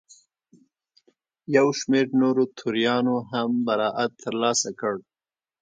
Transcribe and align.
یو 1.55 1.67
شمېر 1.79 2.07
نورو 2.21 2.43
توریانو 2.57 3.15
هم 3.31 3.49
برائت 3.65 4.11
ترلاسه 4.23 4.69
کړ. 4.79 4.95